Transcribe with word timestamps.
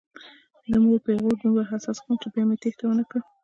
د 0.71 0.73
مور 0.83 0.97
پیغور 1.05 1.33
دومره 1.37 1.69
حساس 1.71 1.97
کړم 2.03 2.15
چې 2.21 2.27
بیا 2.33 2.43
مې 2.47 2.55
تېښته 2.61 2.83
ونه 2.87 3.03
کړه. 3.09 3.21